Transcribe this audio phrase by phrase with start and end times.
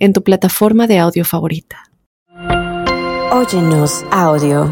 [0.00, 1.84] en tu plataforma de audio favorita.
[3.30, 4.68] Óyenos audio.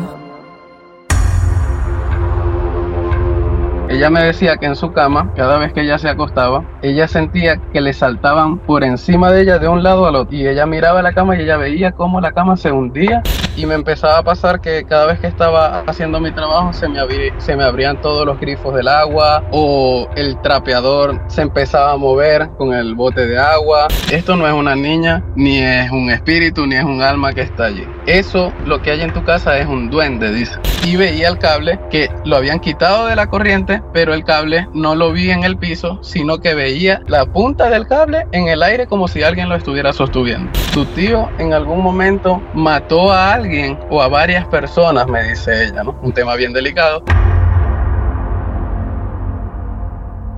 [3.91, 7.57] Ella me decía que en su cama, cada vez que ella se acostaba, ella sentía
[7.73, 10.37] que le saltaban por encima de ella de un lado al otro.
[10.37, 13.23] Y ella miraba la cama y ella veía cómo la cama se hundía.
[13.59, 17.01] Y me empezaba a pasar que cada vez que estaba haciendo mi trabajo se me,
[17.39, 22.51] se me abrían todos los grifos del agua o el trapeador se empezaba a mover
[22.57, 23.89] con el bote de agua.
[24.13, 27.65] Esto no es una niña, ni es un espíritu, ni es un alma que está
[27.65, 27.85] allí.
[28.07, 30.55] Eso, lo que hay en tu casa es un duende, dice.
[30.85, 34.95] Y veía el cable que lo habían quitado de la corriente pero el cable no
[34.95, 38.87] lo vi en el piso, sino que veía la punta del cable en el aire
[38.87, 40.51] como si alguien lo estuviera sosteniendo.
[40.73, 43.48] Tu tío en algún momento mató a alguien
[43.91, 45.99] o a varias personas, me dice ella, ¿no?
[46.03, 47.03] Un tema bien delicado.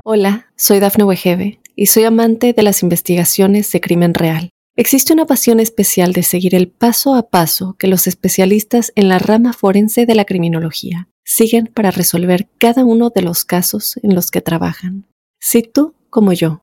[0.05, 4.51] Hola, soy Dafne Wegebe y soy amante de las investigaciones de crimen real.
[4.77, 9.19] Existe una pasión especial de seguir el paso a paso que los especialistas en la
[9.19, 14.31] rama forense de la criminología siguen para resolver cada uno de los casos en los
[14.31, 15.07] que trabajan.
[15.39, 16.63] Si tú, como yo,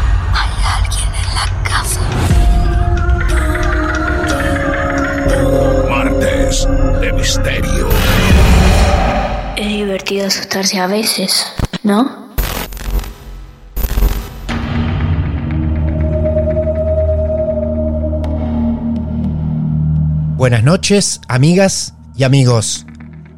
[7.01, 7.89] de misterio.
[9.57, 11.45] Es divertido asustarse a veces,
[11.83, 12.29] ¿no?
[20.37, 22.85] Buenas noches, amigas y amigos.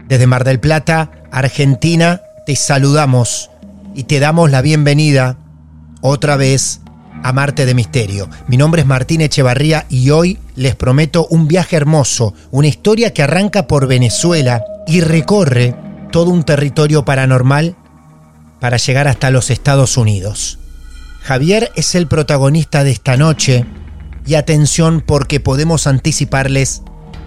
[0.07, 3.49] Desde Mar del Plata, Argentina, te saludamos
[3.95, 5.37] y te damos la bienvenida
[6.01, 6.81] otra vez
[7.23, 8.29] a Marte de Misterio.
[8.47, 13.23] Mi nombre es Martín Echevarría y hoy les prometo un viaje hermoso, una historia que
[13.23, 15.75] arranca por Venezuela y recorre
[16.11, 17.75] todo un territorio paranormal
[18.59, 20.59] para llegar hasta los Estados Unidos.
[21.21, 23.65] Javier es el protagonista de esta noche
[24.25, 26.81] y atención porque podemos anticiparles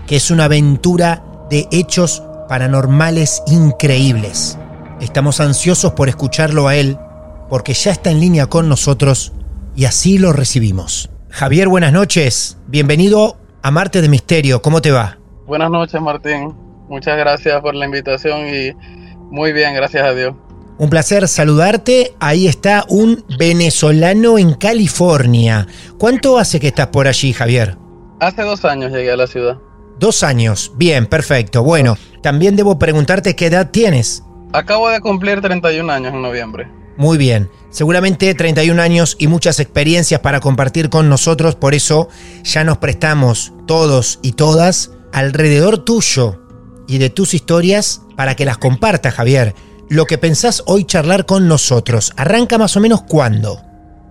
[0.06, 4.58] que es una aventura de hechos paranormales increíbles.
[5.00, 6.98] Estamos ansiosos por escucharlo a él
[7.48, 9.32] porque ya está en línea con nosotros
[9.76, 11.10] y así lo recibimos.
[11.30, 12.58] Javier, buenas noches.
[12.66, 14.62] Bienvenido a Marte de Misterio.
[14.62, 15.18] ¿Cómo te va?
[15.46, 16.54] Buenas noches, Martín.
[16.88, 18.72] Muchas gracias por la invitación y
[19.30, 20.34] muy bien, gracias a Dios.
[20.78, 22.14] Un placer saludarte.
[22.20, 25.66] Ahí está un venezolano en California.
[25.98, 27.76] ¿Cuánto hace que estás por allí, Javier?
[28.20, 29.58] Hace dos años llegué a la ciudad.
[29.98, 30.72] Dos años.
[30.76, 31.62] Bien, perfecto.
[31.62, 34.22] Bueno, también debo preguntarte qué edad tienes.
[34.52, 36.68] Acabo de cumplir 31 años en noviembre.
[36.96, 37.50] Muy bien.
[37.70, 42.08] Seguramente 31 años y muchas experiencias para compartir con nosotros, por eso
[42.42, 46.40] ya nos prestamos todos y todas alrededor tuyo
[46.88, 49.54] y de tus historias para que las compartas, Javier.
[49.88, 53.60] Lo que pensás hoy charlar con nosotros, ¿arranca más o menos cuándo?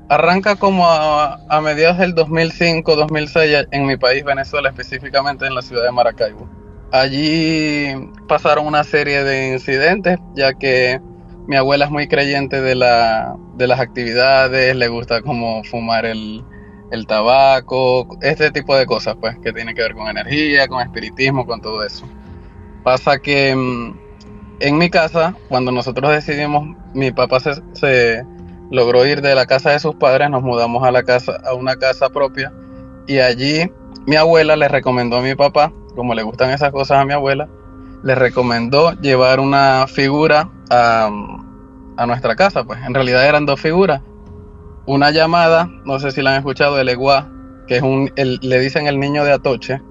[0.07, 5.91] Arranca como a, mediados del 2005-2006 en mi país, Venezuela, específicamente en la ciudad de
[5.91, 6.47] Maracaibo.
[6.91, 7.88] Allí
[8.28, 11.02] pasaron una serie de incidentes, ya que
[11.47, 16.44] mi abuela es muy creyente de, la, de las actividades, le gusta como fumar el,
[17.08, 21.62] tabaco, este tipo de cosas, pues, que tiene que ver con energía, con espiritismo, con
[21.62, 22.08] todo eso.
[22.84, 23.97] Pasa que mm,
[24.62, 28.26] en mi casa, cuando nosotros decidimos, mi papá se, se,
[28.72, 31.76] logró ir de la casa de sus padres, nos mudamos a la casa, a una
[31.76, 32.52] casa propia,
[33.08, 33.70] y allí
[34.08, 37.50] mi abuela le recomendó a mi papá, como le gustan esas cosas a mi abuela,
[38.05, 41.09] le recomendó llevar una figura a,
[41.97, 44.03] a nuestra casa, pues en realidad eran dos figuras.
[44.85, 47.31] Una llamada, no sé si la han escuchado, el Eguá,
[47.67, 49.81] que es un, el- le dicen el niño de Atoche,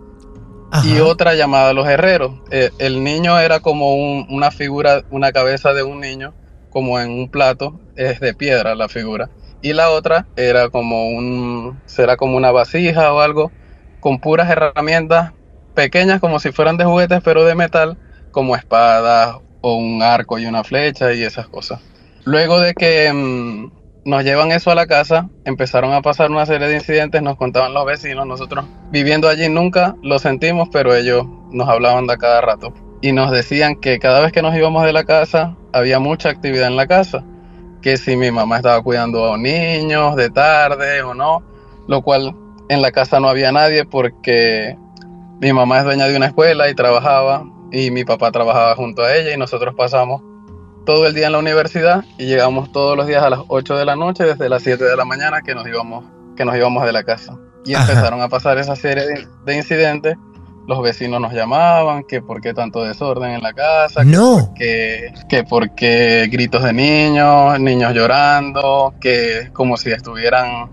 [0.80, 2.32] y otra llamada Los Herreros.
[2.50, 6.34] Eh, el niño era como un- una figura, una cabeza de un niño,
[6.70, 9.30] como en un plato, es de piedra la figura.
[9.60, 13.52] Y la otra era como un, será como una vasija o algo,
[14.00, 15.32] con puras herramientas
[15.74, 17.98] pequeñas como si fueran de juguetes, pero de metal,
[18.34, 21.80] como espadas o un arco y una flecha y esas cosas.
[22.24, 23.70] Luego de que mm,
[24.04, 27.72] nos llevan eso a la casa, empezaron a pasar una serie de incidentes, nos contaban
[27.72, 32.74] los vecinos, nosotros viviendo allí nunca lo sentimos, pero ellos nos hablaban de cada rato
[33.00, 36.68] y nos decían que cada vez que nos íbamos de la casa había mucha actividad
[36.68, 37.24] en la casa,
[37.80, 41.42] que si mi mamá estaba cuidando a niños de tarde o no,
[41.86, 42.34] lo cual
[42.68, 44.76] en la casa no había nadie porque
[45.40, 49.14] mi mamá es dueña de una escuela y trabajaba y mi papá trabajaba junto a
[49.16, 50.22] ella y nosotros pasamos
[50.86, 53.84] todo el día en la universidad y llegamos todos los días a las 8 de
[53.84, 56.04] la noche desde las 7 de la mañana que nos íbamos
[56.36, 57.90] que nos íbamos de la casa y Ajá.
[57.90, 60.16] empezaron a pasar esa serie de, de incidentes
[60.66, 64.52] los vecinos nos llamaban que por qué tanto desorden en la casa No.
[64.56, 70.70] que, que porque gritos de niños, niños llorando, que como si estuvieran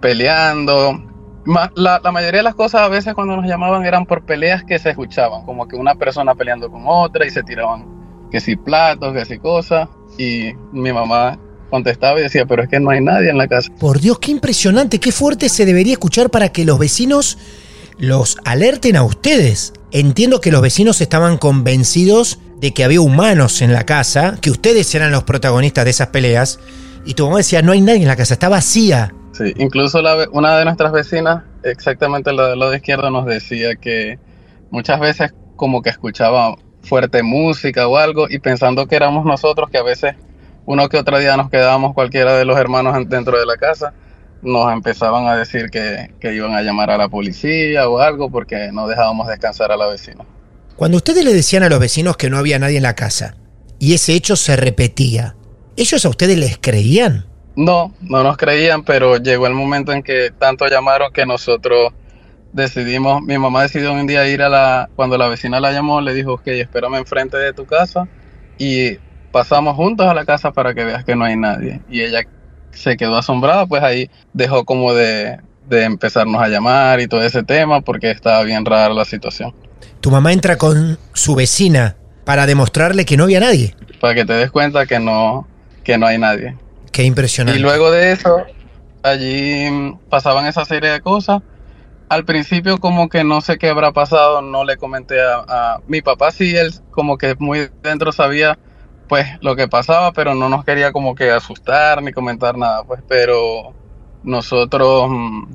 [0.00, 1.02] peleando.
[1.44, 4.90] La mayoría de las cosas a veces cuando nos llamaban eran por peleas que se
[4.90, 7.84] escuchaban, como que una persona peleando con otra y se tiraban
[8.30, 9.88] que si platos, que si cosas.
[10.18, 11.38] Y mi mamá
[11.70, 13.72] contestaba y decía, pero es que no hay nadie en la casa.
[13.78, 17.38] Por Dios, qué impresionante, qué fuerte se debería escuchar para que los vecinos
[17.98, 19.72] los alerten a ustedes.
[19.90, 24.94] Entiendo que los vecinos estaban convencidos de que había humanos en la casa, que ustedes
[24.94, 26.60] eran los protagonistas de esas peleas,
[27.04, 29.14] y tu mamá decía, no hay nadie en la casa, está vacía.
[29.56, 34.18] Incluso la una de nuestras vecinas, exactamente la del lado izquierdo, nos decía que
[34.70, 39.78] muchas veces como que escuchaba fuerte música o algo y pensando que éramos nosotros, que
[39.78, 40.14] a veces
[40.66, 43.92] uno que otro día nos quedábamos cualquiera de los hermanos en- dentro de la casa,
[44.42, 48.70] nos empezaban a decir que, que iban a llamar a la policía o algo porque
[48.72, 50.24] no dejábamos descansar a la vecina.
[50.76, 53.36] Cuando ustedes le decían a los vecinos que no había nadie en la casa,
[53.78, 55.36] y ese hecho se repetía,
[55.76, 57.26] ¿ellos a ustedes les creían?
[57.56, 61.92] No, no nos creían, pero llegó el momento en que tanto llamaron que nosotros
[62.52, 66.14] decidimos, mi mamá decidió un día ir a la, cuando la vecina la llamó, le
[66.14, 68.08] dijo, ok, espérame enfrente de tu casa
[68.58, 68.98] y
[69.32, 71.80] pasamos juntos a la casa para que veas que no hay nadie.
[71.90, 72.22] Y ella
[72.70, 75.38] se quedó asombrada, pues ahí dejó como de,
[75.68, 79.54] de empezarnos a llamar y todo ese tema porque estaba bien rara la situación.
[80.00, 83.74] Tu mamá entra con su vecina para demostrarle que no había nadie.
[84.00, 85.46] Para que te des cuenta que no,
[85.84, 86.56] que no hay nadie.
[86.92, 87.58] Qué impresionante.
[87.58, 88.44] Y luego de eso,
[89.02, 89.68] allí
[90.08, 91.40] pasaban esa serie de cosas.
[92.08, 96.02] Al principio como que no sé qué habrá pasado, no le comenté a, a- mi
[96.02, 98.58] papá, sí, él como que muy dentro sabía
[99.08, 103.02] pues lo que pasaba, pero no nos quería como que asustar ni comentar nada, pues,
[103.06, 103.76] pero
[104.22, 105.54] nosotros mm,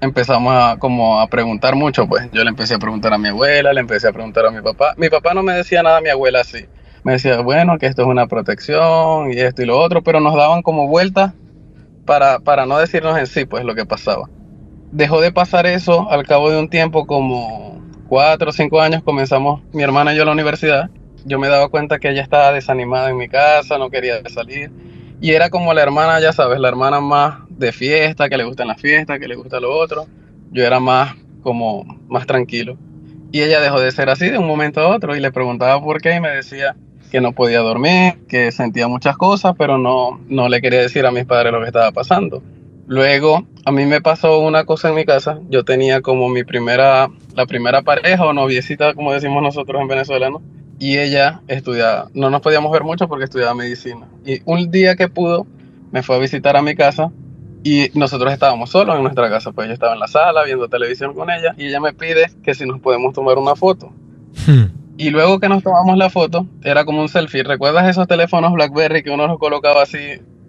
[0.00, 3.72] empezamos a como a preguntar mucho, pues yo le empecé a preguntar a mi abuela,
[3.72, 4.94] le empecé a preguntar a mi papá.
[4.96, 6.66] Mi papá no me decía nada, mi abuela sí.
[7.08, 10.34] Me decía, bueno, que esto es una protección y esto y lo otro, pero nos
[10.34, 11.32] daban como vueltas
[12.04, 14.28] para, para no decirnos en sí, pues lo que pasaba.
[14.92, 19.62] Dejó de pasar eso al cabo de un tiempo, como cuatro o cinco años, comenzamos
[19.72, 20.90] mi hermana y yo a la universidad.
[21.24, 24.70] Yo me daba cuenta que ella estaba desanimada en mi casa, no quería salir.
[25.18, 28.68] Y era como la hermana, ya sabes, la hermana más de fiesta, que le gustan
[28.68, 30.04] las fiestas, que le gusta lo otro.
[30.50, 32.76] Yo era más como más tranquilo.
[33.32, 36.02] Y ella dejó de ser así de un momento a otro y le preguntaba por
[36.02, 36.76] qué y me decía
[37.08, 41.10] que no podía dormir, que sentía muchas cosas, pero no, no le quería decir a
[41.10, 42.42] mis padres lo que estaba pasando.
[42.86, 45.40] Luego, a mí me pasó una cosa en mi casa.
[45.50, 50.30] Yo tenía como mi primera, la primera pareja o noviecita, como decimos nosotros en Venezuela,
[50.30, 50.40] ¿no?
[50.78, 54.08] Y ella estudiaba, no nos podíamos ver mucho porque estudiaba medicina.
[54.24, 55.46] Y un día que pudo,
[55.92, 57.10] me fue a visitar a mi casa
[57.62, 59.52] y nosotros estábamos solos en nuestra casa.
[59.52, 62.54] Pues yo estaba en la sala viendo televisión con ella y ella me pide que
[62.54, 63.92] si nos podemos tomar una foto.
[64.46, 64.66] Hmm.
[64.98, 67.44] Y luego que nos tomamos la foto, era como un selfie.
[67.44, 69.98] ¿Recuerdas esos teléfonos BlackBerry que uno los colocaba así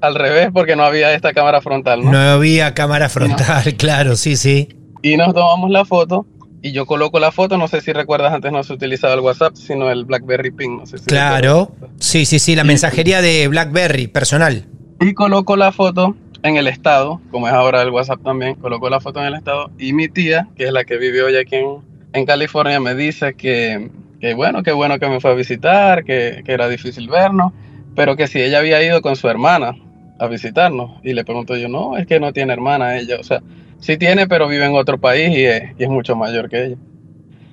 [0.01, 2.11] al revés porque no había esta cámara frontal, ¿no?
[2.11, 4.69] No había cámara frontal, claro, sí, sí.
[5.03, 6.25] Y nos tomamos la foto
[6.63, 9.55] y yo coloco la foto, no sé si recuerdas, antes no se utilizaba el WhatsApp,
[9.55, 11.71] sino el BlackBerry Ping, no sé si Claro.
[11.99, 14.65] Sí, sí, sí, la mensajería de BlackBerry, personal.
[14.99, 18.99] Y coloco la foto en el estado, como es ahora el WhatsApp también, coloco la
[18.99, 21.77] foto en el estado y mi tía, que es la que vive hoy aquí en,
[22.13, 23.89] en California, me dice que,
[24.19, 27.53] que bueno, que bueno que me fue a visitar, que, que era difícil vernos,
[27.95, 29.75] pero que si ella había ido con su hermana
[30.19, 30.99] a visitarnos.
[31.03, 33.41] Y le pregunto yo, no, es que no tiene hermana ella, o sea,
[33.79, 36.75] sí tiene, pero vive en otro país y es, y es mucho mayor que ella.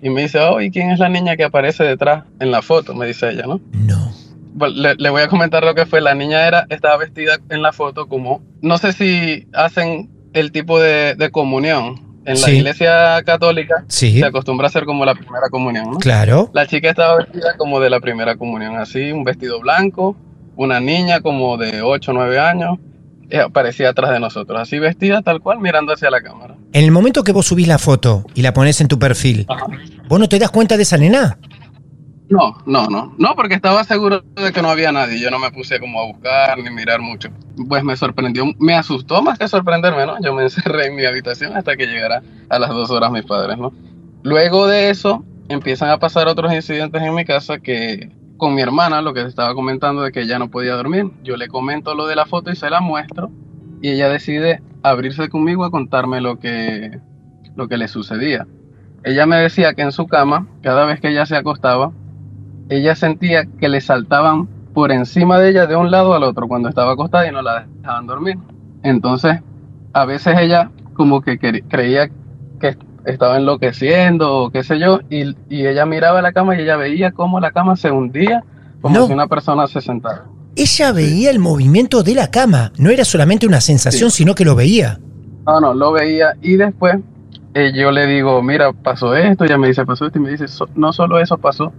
[0.03, 2.95] Y me dice, oh, ¿y quién es la niña que aparece detrás en la foto?
[2.95, 3.61] Me dice ella, ¿no?
[3.73, 4.69] No.
[4.69, 6.01] le, le voy a comentar lo que fue.
[6.01, 10.79] La niña era, estaba vestida en la foto como, no sé si hacen el tipo
[10.79, 12.06] de, de comunión.
[12.27, 12.57] En la Sí.
[12.57, 14.19] iglesia católica Sí.
[14.19, 15.99] se acostumbra a hacer como la primera comunión, ¿no?
[15.99, 16.51] Claro.
[16.53, 20.17] La chica estaba vestida como de la primera comunión, así, un vestido blanco,
[20.57, 22.79] una niña como de 8 o 9 años,
[23.31, 26.55] eh, aparecía atrás de nosotros, así vestida tal cual, mirando hacia la cámara.
[26.73, 29.67] En el momento que vos subís la foto y la pones en tu perfil, Ajá.
[30.09, 31.39] ¿vos no te das cuenta de esa nena?
[32.29, 35.53] No, no, no, no, porque estaba seguro de que no había nadie, yo no me
[35.53, 37.29] puse como a buscar ni mirar mucho.
[37.69, 40.21] Pues me sorprendió, me asustó más que sorprenderme, ¿no?
[40.21, 43.57] Yo me encerré en mi habitación hasta que llegara a las dos horas mis padres,
[43.59, 43.73] ¿no?
[44.25, 49.03] Luego de eso, empiezan a pasar otros incidentes en mi casa que con mi hermana,
[49.03, 52.07] lo que te estaba comentando de que ella no podía dormir, yo le comento lo
[52.07, 53.31] de la foto y se la muestro
[53.81, 56.99] y ella decide abrirse conmigo a contarme lo que,
[57.55, 58.47] lo que le sucedía.
[59.05, 61.93] Ella me decía que en su cama, cada vez que ella se acostaba,
[62.69, 66.69] ella sentía que le saltaban por encima de ella de un lado al otro cuando
[66.69, 68.37] estaba acostada y no la dejaban dormir.
[68.83, 69.41] Entonces,
[69.93, 72.11] a veces ella como que creía
[72.61, 76.77] que estaba enloqueciendo o qué sé yo, y, y ella miraba la cama y ella
[76.77, 78.43] veía cómo la cama se hundía,
[78.81, 79.07] como No.
[79.07, 80.25] si una persona se sentara.
[80.57, 82.73] Ella veía el movimiento de la cama.
[82.79, 84.99] No era solamente una sensación, sino que lo veía.
[85.47, 86.97] No, no, lo veía y después
[87.55, 90.49] eh, yo le digo, mira, pasó esto, ella me dice, pasó esto y me dice,
[90.49, 91.73] "So- no solo eso pasó,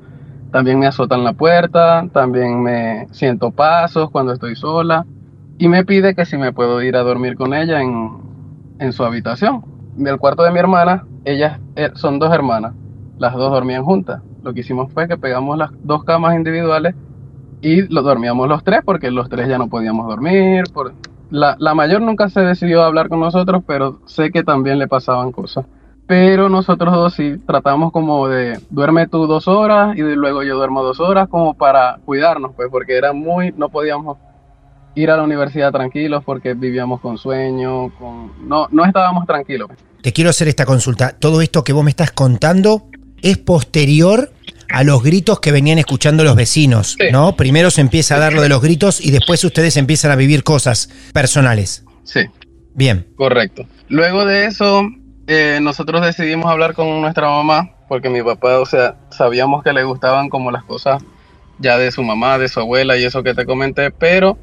[0.51, 5.05] también me azotan la puerta, también me siento pasos cuando estoy sola
[5.57, 8.17] y me pide que si me puedo ir a dormir con ella en,
[8.79, 9.63] en su habitación.
[9.97, 12.73] El cuarto de mi hermana, ellas eh, son dos hermanas,
[13.17, 14.21] las dos dormían juntas.
[14.43, 16.95] Lo que hicimos fue que pegamos las dos camas individuales
[17.61, 20.63] y lo dormíamos los tres porque los tres ya no podíamos dormir.
[20.73, 20.93] Por...
[21.29, 24.87] La, la mayor nunca se decidió a hablar con nosotros, pero sé que también le
[24.87, 25.65] pasaban cosas.
[26.07, 30.81] Pero nosotros dos sí tratamos como de duerme tú dos horas y luego yo duermo
[30.81, 34.17] dos horas como para cuidarnos, pues porque era muy, no podíamos
[34.95, 39.69] ir a la universidad tranquilos porque vivíamos con sueño, con, no, no estábamos tranquilos.
[40.01, 41.13] Te quiero hacer esta consulta.
[41.19, 42.87] Todo esto que vos me estás contando
[43.21, 44.31] es posterior
[44.69, 47.07] a los gritos que venían escuchando los vecinos, Sí.
[47.11, 47.35] ¿no?
[47.35, 50.43] Primero se empieza a dar lo de los gritos y después ustedes empiezan a vivir
[50.43, 51.83] cosas personales.
[52.03, 52.21] Sí.
[52.73, 53.07] Bien.
[53.15, 53.65] Correcto.
[53.89, 54.83] Luego de eso,
[55.27, 59.83] eh, nosotros decidimos hablar con nuestra mamá, porque mi papá, o sea, sabíamos que le
[59.83, 61.03] gustaban como las cosas
[61.59, 64.37] ya de su mamá, de su abuela y eso que te comenté, pero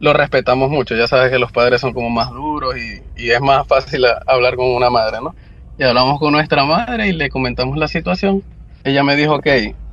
[0.00, 0.94] lo respetamos mucho.
[0.94, 4.56] Ya sabes que los padres son como más duros y, y es más fácil hablar
[4.56, 5.34] con una madre, ¿no?
[5.78, 8.42] Y hablamos con nuestra madre y le comentamos la situación.
[8.84, 9.46] Ella me dijo, ok,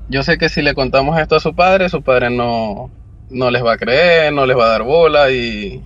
[0.07, 2.89] yo sé que si le contamos esto a su padre, su padre no,
[3.29, 5.83] no les va a creer, no les va a dar bola y,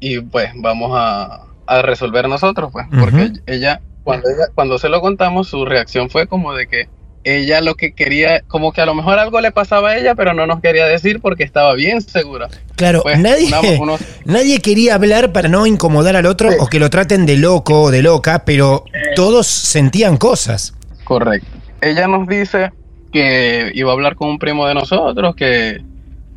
[0.00, 5.00] y pues vamos a, a resolver nosotros, pues, porque ella cuando, ella, cuando se lo
[5.00, 6.88] contamos, su reacción fue como de que
[7.24, 10.32] ella lo que quería, como que a lo mejor algo le pasaba a ella, pero
[10.32, 12.46] no nos quería decir porque estaba bien segura.
[12.76, 16.56] Claro, Pues, nadie, unos- nadie quería hablar para no incomodar al otro Sí.
[16.60, 18.84] o que lo traten de loco o de loca, pero
[19.16, 20.72] todos sentían cosas.
[21.02, 21.48] Correcto.
[21.80, 22.70] Ella nos dice
[23.12, 25.82] que iba a hablar con un primo de nosotros que,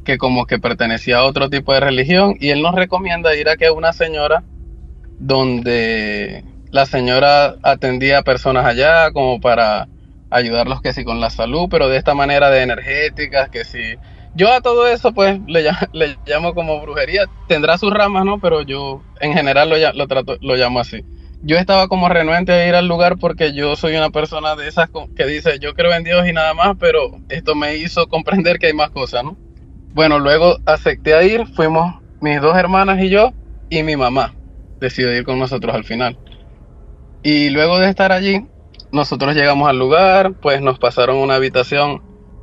[0.05, 3.57] que como que pertenecía a otro tipo de religión y él nos recomienda ir a
[3.57, 4.43] que una señora
[5.19, 9.89] donde la señora atendía a personas allá como para
[10.29, 13.95] ayudarlos que sí con la salud, pero de esta manera de energéticas, que sí.
[14.33, 18.39] Yo a todo eso pues le, ll- le llamo como brujería, tendrá sus ramas, ¿no?
[18.39, 19.75] Pero yo en general lo,
[20.41, 21.05] lo, llamo así.
[21.41, 24.89] Yo estaba como renuente a ir al lugar porque yo soy una persona de esas
[25.15, 28.67] que dice yo creo en Dios y nada más, pero esto me hizo comprender que
[28.67, 29.37] hay más cosas, ¿no?
[29.91, 33.33] Bueno, luego acepté a ir, fuimos mis dos hermanas y yo
[33.69, 34.38] y mi mamá
[34.79, 36.17] decidió ir con nosotros al final.
[37.23, 38.45] Y luego de estar allí,
[38.91, 42.01] nosotros llegamos al lugar, pues nos pasaron una habitación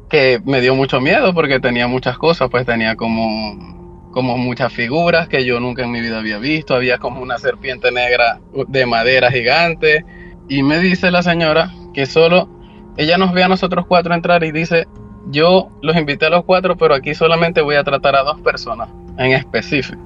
[0.09, 5.28] que me dio mucho miedo porque tenía muchas cosas, pues tenía como, como muchas figuras
[5.28, 9.31] que yo nunca en mi vida había visto, había como una serpiente negra de madera
[9.31, 10.05] gigante
[10.49, 12.49] y me dice la señora que solo
[12.97, 14.87] ella nos ve a nosotros cuatro entrar y dice,
[15.31, 18.88] yo los invité a los cuatro, pero aquí solamente voy a tratar a dos personas
[19.19, 20.00] en específico,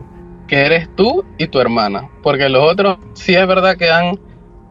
[0.50, 4.18] que eres tú y tu hermana, porque los otros sí es verdad que han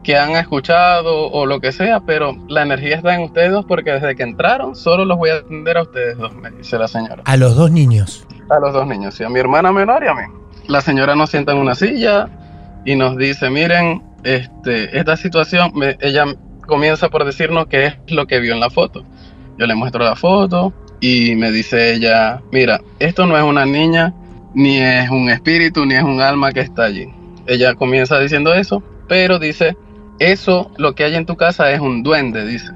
[0.04, 3.92] que han escuchado o lo que sea, pero la energía está en ustedes dos porque
[3.94, 7.22] desde que entraron solo los voy a atender a ustedes dos, me dice la señora.
[7.26, 8.26] A los dos niños.
[8.50, 10.22] A los dos niños, sí, a mi hermana menor y a mí.
[10.68, 12.30] La señora nos sienta en una silla
[12.86, 16.26] y nos dice, miren, este, esta situación, me- ella
[16.66, 19.04] comienza por decirnos qué es lo que vio en la foto.
[19.58, 20.72] Yo le muestro la foto
[21.02, 24.14] y me dice ella, mira, esto no es una niña,
[24.60, 27.08] ni es un espíritu, ni es un alma que está allí.
[27.48, 29.78] Ella comienza diciendo eso, pero dice,
[30.20, 32.68] eso, lo que hay en tu casa es un duende, dice.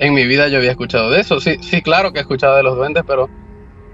[0.00, 1.38] En mi vida yo había escuchado de eso.
[1.38, 3.30] Sí, sí, claro que he escuchado de los duendes, pero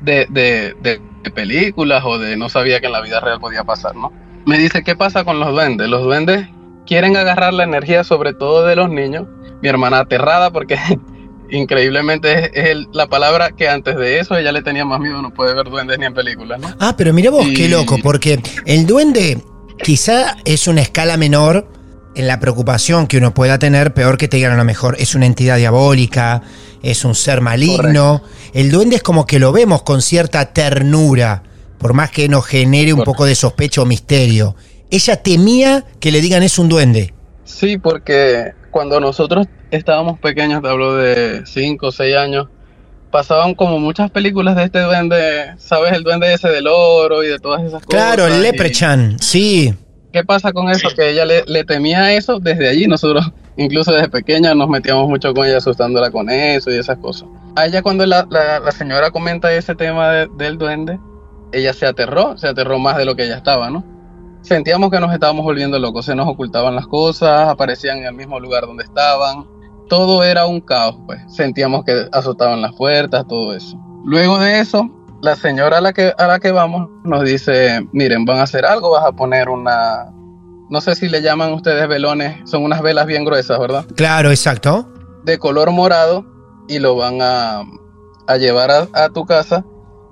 [0.01, 3.65] de, de, de, de películas o de no sabía que en la vida real podía
[3.65, 4.13] pasar, ¿no?
[4.47, 5.89] Me dice, ¿qué pasa con los duendes?
[5.91, 6.49] Los duendes
[6.87, 9.27] quieren agarrar la energía sobre todo de los niños.
[9.61, 10.79] Mi hermana aterrada porque
[11.51, 15.21] increíblemente es, es el- la palabra que antes de eso ella le tenía más miedo,
[15.23, 16.69] no puede ver duendes ni en películas, ¿no?
[16.81, 19.43] Ah, pero mira vos, qué loco, porque el duende
[19.83, 21.69] quizá es una escala menor
[22.15, 25.15] en la preocupación que uno pueda tener, peor que te digan a lo mejor es
[25.15, 26.43] una entidad diabólica,
[26.83, 28.23] es un ser maligno.
[28.55, 31.43] El duende es como que lo vemos con cierta ternura,
[31.79, 33.13] por más que nos genere un Correcto.
[33.13, 34.57] poco de sospecha o misterio.
[34.91, 37.13] Ella temía que le digan es un duende.
[37.45, 42.49] Sí, porque cuando nosotros estábamos pequeños, te hablo de 5 o 6 años,
[43.11, 45.95] pasaban como muchas películas de este duende, ¿sabes?
[45.95, 47.89] El duende ese del oro y de todas esas cosas.
[47.89, 49.73] Claro, el Leprechaun, sí.
[50.13, 50.89] ¿Qué pasa con eso?
[50.95, 52.87] Que ella le, le temía eso desde allí.
[52.87, 53.25] Nosotros,
[53.57, 57.31] incluso desde pequeña, nos metíamos mucho con ella, asustándola con eso y esas cosas.
[57.57, 60.99] A ella, cuando la, la- la señora comenta ese tema de- del duende,
[61.51, 63.96] ella se aterró, se aterró más de lo que ella estaba, ¿no?
[64.47, 68.39] Sentíamos que nos estábamos volviendo locos, se nos ocultaban las cosas, aparecían en el mismo
[68.39, 69.45] lugar donde estaban.
[69.89, 71.21] Todo era un caos, pues.
[71.27, 73.77] Sentíamos que azotaban las puertas, todo eso.
[74.05, 74.89] Luego de eso,
[75.21, 78.65] la señora a la que, a la que vamos nos dice, miren, van a hacer
[78.65, 80.13] algo, vas a poner una,
[80.71, 83.85] no sé si le llaman ustedes velones, son unas velas bien gruesas, ¿verdad?
[83.97, 84.89] Claro, exacto.
[85.25, 86.25] De color morado
[86.69, 87.65] y lo van a,
[88.29, 89.65] a llevar a, a tu casa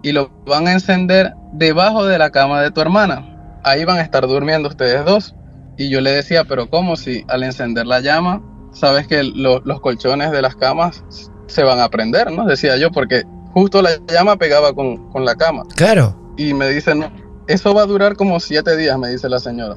[0.03, 3.31] y lo van a encender debajo de la cama de tu hermana.
[3.65, 5.35] Ahí van a estar durmiendo ustedes dos.
[5.77, 8.43] Y yo le decía, pero ¿cómo si al encender la llama,
[8.73, 11.03] sabes que lo- los colchones de las camas
[11.47, 12.47] se van a prender, ¿no?
[12.47, 15.63] Decía yo, porque justo la llama pegaba con, con la cama.
[15.77, 16.17] Claro.
[16.37, 17.11] Y me dice, no,
[17.49, 19.77] eso va a durar como siete días, me dice la señora.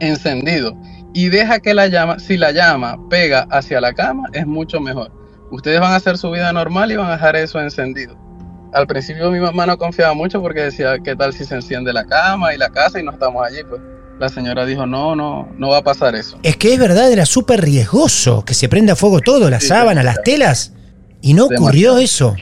[0.00, 0.76] Encendido.
[1.14, 5.10] Y deja que la llama, si la llama pega hacia la cama, es mucho mejor.
[5.50, 8.16] Ustedes van a hacer su vida normal y van a dejar eso encendido.
[8.72, 12.04] Al principio mi mamá no confiaba mucho porque decía, ¿qué tal si se enciende la
[12.04, 13.58] cama y la casa y no estamos allí?
[13.68, 13.80] Pues
[14.18, 16.38] la señora dijo, no, no, no va a pasar eso.
[16.42, 20.04] Es que es verdad, era súper riesgoso que se prenda fuego todo, las Sí, sábanas,
[20.04, 20.72] las telas.
[21.20, 22.36] Y no ocurrió eso.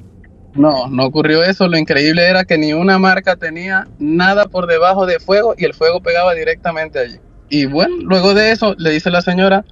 [0.55, 1.68] No, no ocurrió eso.
[1.68, 5.74] Lo increíble era que ni una marca tenía nada por debajo de fuego y el
[5.74, 7.16] fuego pegaba directamente allí.
[7.48, 9.64] Y bueno, luego de eso le dice la señora,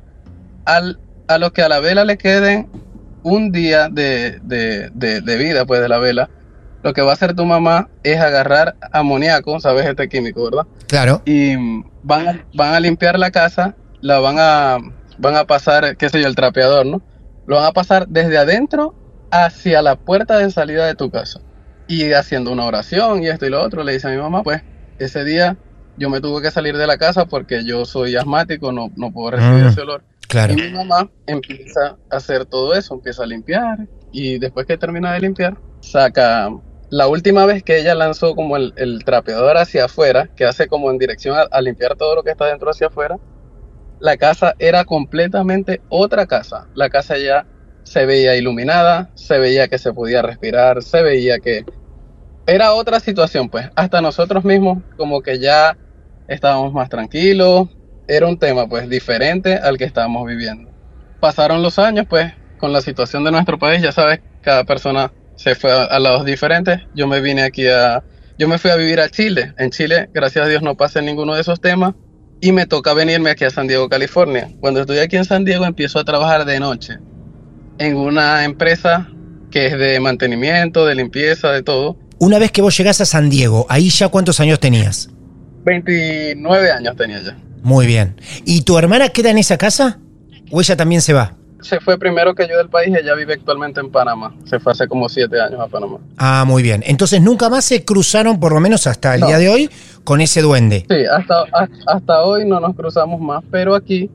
[0.64, 2.66] al, a lo que a la vela le quede
[3.22, 6.30] un día de, de- de- de vida, pues de la vela,
[6.84, 10.66] lo que va a hacer tu mamá es agarrar amoníaco, sabes este químico, ¿verdad?
[10.86, 11.22] Claro.
[11.24, 11.56] y
[12.04, 14.76] van a, van a limpiar la casa, la van a,
[15.18, 17.02] van a pasar, qué sé yo, el trapeador, ¿no?
[17.46, 18.94] Lo van a pasar desde adentro
[19.30, 21.40] hacia la puerta de salida de tu casa.
[21.88, 24.62] Y haciendo una oración y esto y lo otro, le dice a mi mamá, pues
[24.98, 25.56] ese día
[25.96, 29.32] yo me tuve que salir de la casa porque yo soy asmático, no, no puedo
[29.32, 29.68] recibir Mm.
[29.68, 30.04] ese olor.
[30.28, 30.52] Claro.
[30.52, 35.12] Y mi mamá empieza a hacer todo eso, empieza a limpiar y después que termina
[35.12, 36.50] de limpiar, saca
[36.94, 40.92] la última vez que ella lanzó como el, el trapeador hacia afuera, que hace como
[40.92, 43.18] en dirección a, a limpiar todo lo que está dentro hacia afuera,
[43.98, 46.68] la casa era completamente otra casa.
[46.72, 47.48] La casa ya
[47.82, 51.64] se veía iluminada, se veía que se podía respirar, se veía que
[52.46, 53.68] era otra situación, pues.
[53.74, 55.76] Hasta nosotros mismos como que ya
[56.28, 57.70] estábamos más tranquilos.
[58.06, 60.70] Era un tema, pues, diferente al que estábamos viviendo.
[61.18, 65.54] Pasaron los años, pues, con la situación de nuestro país, ya sabes, cada persona se
[65.54, 66.80] fue a, a lados diferentes.
[66.94, 68.02] Yo me vine aquí a...
[68.38, 69.54] Yo me fui a vivir a Chile.
[69.58, 71.94] En Chile, gracias a Dios, no pasa ninguno de esos temas.
[72.40, 74.50] Y me toca venirme aquí a San Diego, California.
[74.60, 76.98] Cuando estoy aquí en San Diego, empiezo a trabajar de noche
[77.78, 79.08] en una empresa
[79.50, 81.96] que es de mantenimiento, de limpieza, de todo.
[82.18, 85.10] Una vez que vos llegás a San Diego, ahí ya cuántos años tenías.
[85.64, 87.36] 29 años tenía ya.
[87.62, 88.20] Muy bien.
[88.44, 90.00] ¿Y tu hermana queda en esa casa?
[90.50, 91.36] ¿O ella también se va?
[91.64, 94.34] Se fue primero que yo del país, ella vive actualmente en Panamá.
[94.44, 95.96] Se fue hace como 7 años a Panamá.
[96.18, 96.82] Ah, muy bien.
[96.86, 99.28] Entonces nunca más se cruzaron, por lo menos hasta el No.
[99.28, 99.70] día de hoy,
[100.04, 100.84] con ese duende.
[100.90, 104.10] Sí, hasta, hasta, hasta hoy no nos cruzamos más, pero aquí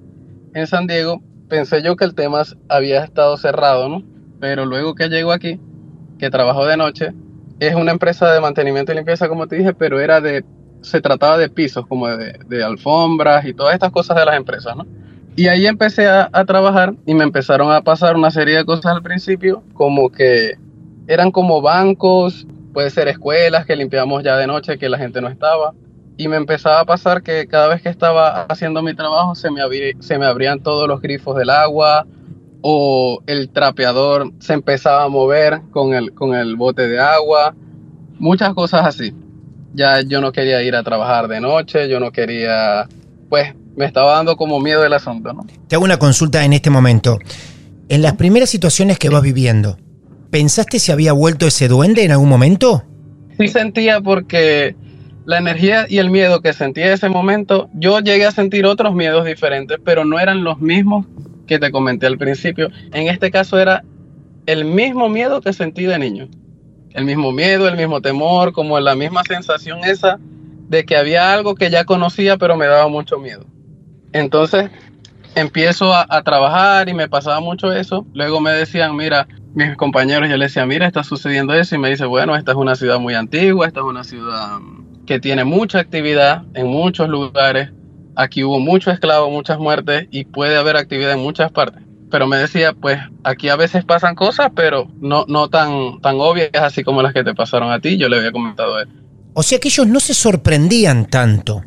[0.54, 4.04] en San Diego pensé yo que el tema había estado cerrado, ¿no?
[4.40, 5.60] Pero luego que llego aquí,
[6.20, 7.14] que trabajo de noche,
[7.60, 10.46] es una empresa de mantenimiento y limpieza, como te dije, pero era de,
[10.82, 14.76] se trataba de pisos, como de, de alfombras y todas estas cosas de las empresas,
[14.76, 14.86] ¿no?
[15.40, 18.88] Y ahí empecé a, a trabajar y me empezaron a pasar una serie de cosas
[18.88, 20.58] al principio, como que
[21.08, 25.30] eran como bancos, puede ser escuelas que limpiamos ya de noche, que la gente no
[25.30, 25.74] estaba.
[26.18, 29.62] Y me empezaba a pasar que cada vez que estaba haciendo mi trabajo se me,
[30.00, 32.06] se me abrían todos los grifos del agua
[32.62, 37.56] o el trapeador se empezaba a mover con el, con el bote de agua.
[38.18, 39.14] Muchas cosas así.
[39.74, 42.90] Ya yo no quería ir a trabajar de noche, yo no quería,
[43.30, 45.46] pues me estaba dando como miedo el asunto, ¿no?
[45.68, 47.20] Te hago una consulta en este momento.
[47.88, 49.78] En las primeras situaciones que vas viviendo,
[50.30, 52.84] ¿pensaste si había vuelto ese duende en algún momento?
[53.40, 54.76] sí sentía porque
[55.26, 58.94] la energía y el miedo que sentía en ese momento, yo llegué a sentir otros
[58.94, 61.06] miedos diferentes, pero no eran los mismos
[61.48, 62.70] que te comenté al principio.
[62.94, 63.84] En este caso era
[64.46, 66.28] el mismo miedo que sentí de niño.
[66.92, 70.20] El mismo miedo, el mismo temor, como la misma sensación esa
[70.68, 73.46] de que había algo que ya conocía, pero me daba mucho miedo.
[74.14, 74.70] Entonces
[75.36, 78.06] empiezo a, trabajar y me pasaba mucho eso.
[78.14, 81.76] Luego me decían, mira, mis compañeros, yo les decía, mira, está sucediendo eso.
[81.76, 84.60] Y me dice, bueno, esta es una ciudad muy antigua, esta es una ciudad
[85.06, 87.70] que tiene mucha actividad en muchos lugares.
[88.16, 91.84] Aquí hubo mucho esclavo, muchas muertes y puede haber actividad en muchas partes.
[92.12, 96.50] Pero me decía, pues aquí a veces pasan cosas, pero no, no tan, tan obvias
[96.56, 97.98] así como las que te pasaron a ti.
[97.98, 98.90] Yo le había comentado a él.
[99.36, 101.64] O sea que ellos no se sorprendían tanto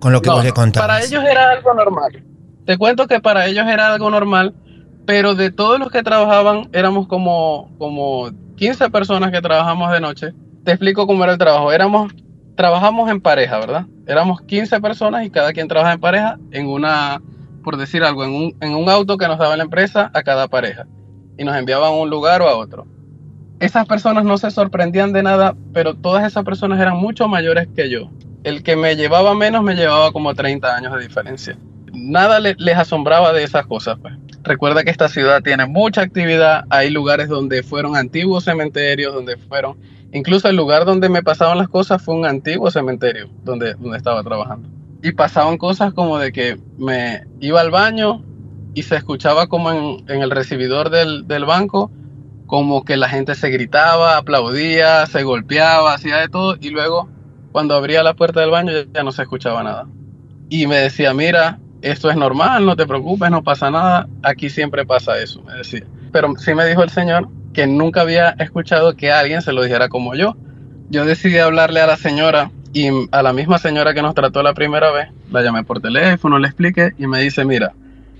[0.00, 0.88] con lo que vos le contabas.
[0.88, 2.24] Para ellos era algo normal.
[2.66, 4.54] Te cuento que para ellos era algo normal,
[5.06, 10.32] pero de todos los que trabajaban, éramos como, como 15 personas que trabajamos de noche.
[10.64, 11.72] Te explico cómo era el trabajo.
[11.72, 12.12] Éramos,
[12.56, 13.86] trabajamos en pareja, ¿verdad?
[14.06, 17.22] Éramos 15 personas y cada quien trabaja en pareja en una,
[17.62, 20.48] por decir algo, en un, en un auto que nos daba la empresa a cada
[20.48, 20.86] pareja.
[21.38, 22.86] Y nos enviaban a un lugar o a otro
[23.60, 27.90] esas personas no se sorprendían de nada, pero todas esas personas eran mucho mayores que
[27.90, 28.10] yo.
[28.44, 31.58] El que me llevaba menos me llevaba como 30 años de diferencia.
[31.92, 33.98] Nada les asombraba de esas cosas.
[34.00, 34.14] Pues.
[34.42, 39.76] Recuerda que esta ciudad tiene mucha actividad, hay lugares donde fueron antiguos cementerios, donde fueron,
[40.12, 44.22] incluso el lugar donde me pasaban las cosas fue un antiguo cementerio donde, donde estaba
[44.22, 44.68] trabajando.
[45.02, 48.24] Y pasaban cosas como de que me iba al baño
[48.74, 51.90] y se escuchaba como en, en el recibidor del, del banco
[52.50, 57.08] como que la gente se gritaba, aplaudía, se golpeaba, hacía de todo y luego
[57.52, 59.86] cuando abría la puerta del baño ya no se escuchaba nada.
[60.48, 64.84] Y me decía, mira, esto es normal, no te preocupes, no pasa nada, aquí siempre
[64.84, 65.84] pasa eso, me decía.
[66.12, 69.88] Pero sí me dijo el Señor que nunca había escuchado que alguien se lo dijera
[69.88, 70.36] como yo.
[70.90, 74.54] Yo decidí hablarle a la señora y a la misma señora que nos trató la
[74.54, 77.72] primera vez, la llamé por teléfono, le expliqué y me dice, mira,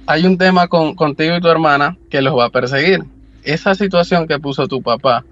[0.06, 3.04] hay un tema con, contigo y tu hermana que los va a perseguir
[3.42, 5.24] esa situación que puso tu papá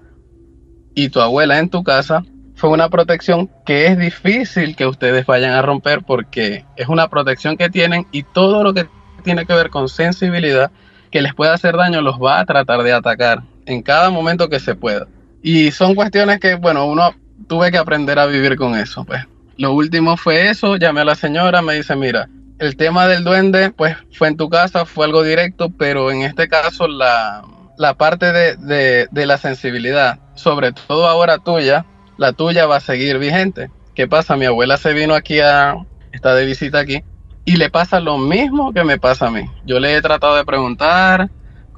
[0.95, 2.23] y tu abuela en tu casa
[2.59, 7.55] fue una protección que es difícil que ustedes vayan a romper porque es una protección
[7.55, 8.87] que tienen y todo lo que
[9.23, 10.69] tiene que ver con sensibilidad
[11.09, 14.59] que les pueda hacer daño los va a tratar de atacar en cada momento que
[14.59, 15.07] se pueda.
[15.41, 17.15] Y son cuestiones que, bueno, uno
[17.47, 19.05] tuve que aprender a vivir con eso.
[19.05, 19.25] Pues
[19.57, 23.71] lo último fue eso, llamé a la señora, me dice, mira, el tema del duende,
[23.71, 27.41] pues fue en tu casa, fue algo directo, pero en este caso la,
[27.77, 31.85] la parte de, la sensibilidad, sobre todo ahora tuya,
[32.19, 33.71] la tuya va a seguir vigente.
[33.95, 34.35] ¿Qué pasa?
[34.35, 35.75] Mi abuela se vino aquí a,
[36.11, 37.03] está de visita aquí,
[37.45, 39.49] y le pasa lo mismo que me pasa a mí.
[39.65, 41.29] Yo le he tratado de preguntar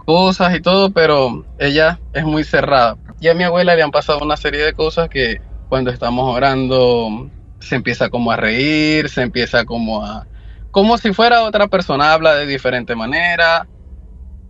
[0.05, 2.97] cosas y todo, pero ella es muy cerrada.
[3.19, 7.29] Y a mi abuela le han pasado una serie de cosas que cuando estamos orando
[7.59, 10.25] se empieza como a reír, se empieza como a...
[10.71, 13.67] como si fuera otra persona, habla de diferente manera,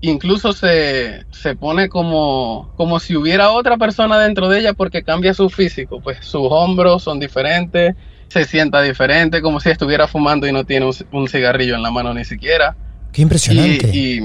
[0.02, 1.26] incluso se,
[1.60, 6.18] pone como, como si hubiera otra persona dentro de ella porque cambia su físico, pues
[6.22, 7.96] sus hombros son diferentes,
[8.28, 12.14] se sienta diferente, como si estuviera fumando y no tiene un, cigarrillo en la mano
[12.14, 12.76] ni siquiera.
[13.12, 13.90] Qué impresionante.
[13.96, 14.22] Y,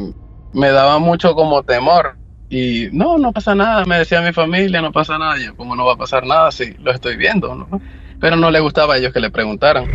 [0.53, 2.17] me daba mucho como temor.
[2.49, 5.37] Y no, no pasa nada, me decía mi familia, no pasa nada.
[5.39, 6.51] Yo, como no va a pasar nada?
[6.51, 7.81] Sí, lo estoy viendo, ¿no?
[8.21, 9.87] Pero no le gustaba a ellos que le preguntaran.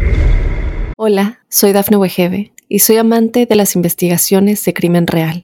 [0.97, 5.43] Hola, soy Dafne Wegebe y soy amante de las investigaciones de crimen real.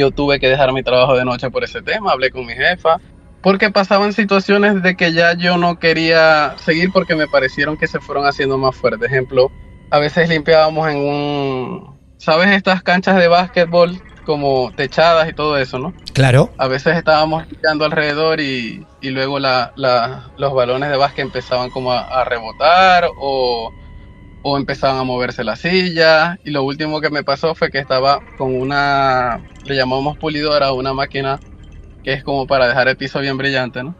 [0.00, 2.96] yo tuve que dejar mi trabajo de noche por ese tema, hablé con mi jefa,
[3.42, 8.00] porque pasaban situaciones de que ya yo no quería seguir porque me parecieron que se
[8.00, 9.10] fueron haciendo más fuertes.
[9.10, 9.50] Ejemplo,
[9.90, 12.48] a veces limpiábamos en un, ¿sabes?
[12.48, 15.94] Estas canchas de básquetbol como techadas y todo eso, ¿no?
[16.12, 16.50] Claro.
[16.58, 19.72] A veces estábamos limpiando alrededor y, y luego la,
[20.36, 23.72] los balones de básquet empezaban como a rebotar o
[24.42, 28.20] o empezaban a moverse las sillas y lo último que me pasó fue que estaba
[28.38, 31.38] con una, le llamamos pulidora, una máquina
[32.02, 33.94] que es como para dejar el piso bien brillante, ¿no?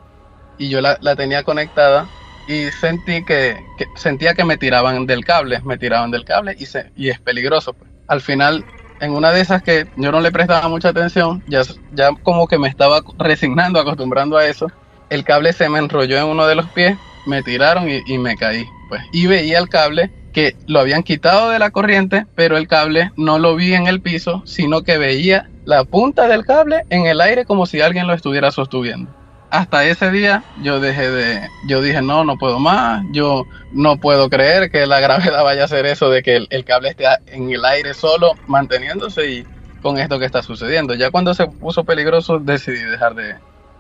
[0.59, 2.07] Y yo la, tenía conectada
[2.49, 3.57] y sentí que,
[3.97, 7.73] sentía que me tiraban del cable, me tiraban del cable y, se, y es peligroso.
[7.75, 7.91] Pues.
[8.09, 8.65] Al final,
[9.01, 12.59] en una de esas que yo no le prestaba mucha atención, ya, ya como que
[12.59, 14.71] me estaba resignando, acostumbrando a eso,
[15.11, 18.37] el cable se me enrolló en uno de los pies, me tiraron y, y me
[18.37, 19.03] caí pues.
[19.13, 23.39] Y veía el cable que lo habían quitado de la corriente, pero el cable no
[23.39, 27.45] lo vi en el piso, sino que veía la punta del cable en el aire
[27.45, 29.11] como si alguien lo estuviera sosteniendo.
[29.51, 34.31] Hasta ese día yo dejé de, yo dije no, no puedo más, yo no puedo
[34.31, 37.65] creer que la gravedad vaya a hacer eso de que el, cable esté en el
[37.65, 39.47] aire solo manteniéndose y
[39.83, 40.95] con esto que está sucediendo.
[40.95, 43.35] Ya cuando se puso peligroso decidí dejar de,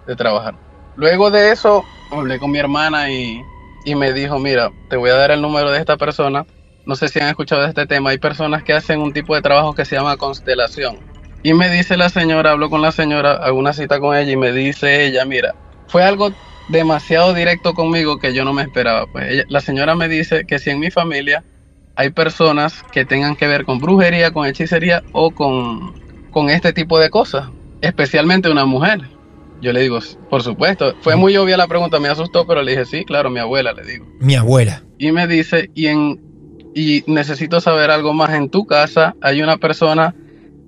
[0.06, 0.54] de trabajar.
[0.96, 3.40] Luego de eso hablé con mi hermana y
[3.90, 6.46] y me dijo, mira, te voy a dar el número de esta persona.
[6.86, 8.10] No sé si han escuchado de este tema.
[8.10, 10.98] Hay personas que hacen un tipo de trabajo que se llama constelación.
[11.42, 14.36] Y me dice la señora, hablo con la señora, hago una cita con ella y
[14.36, 15.54] me dice ella, mira,
[15.88, 16.30] fue algo
[16.68, 19.06] demasiado directo conmigo que yo no me esperaba.
[19.06, 21.44] Pues la señora me dice que si en mi familia
[21.96, 25.94] hay personas que tengan que ver con brujería, con hechicería o con,
[26.30, 27.48] con este tipo de cosas,
[27.80, 29.00] especialmente una mujer.
[29.60, 30.94] Yo le digo, por supuesto.
[31.00, 33.84] Fue muy obvia la pregunta, me asustó, pero le dije, sí, claro, mi abuela, le
[33.84, 34.06] digo.
[34.18, 34.82] Mi abuela.
[34.98, 36.20] Y me dice, y, en,
[36.74, 38.34] y necesito saber algo más.
[38.34, 40.14] En tu casa hay una persona